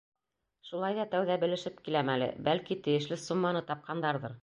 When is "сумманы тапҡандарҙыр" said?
3.29-4.39